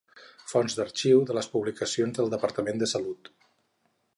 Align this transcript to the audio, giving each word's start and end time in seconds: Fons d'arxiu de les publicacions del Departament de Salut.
Fons 0.51 0.75
d'arxiu 0.77 1.21
de 1.31 1.35
les 1.39 1.49
publicacions 1.55 2.17
del 2.21 2.35
Departament 2.35 2.83
de 2.85 2.89
Salut. 2.95 3.31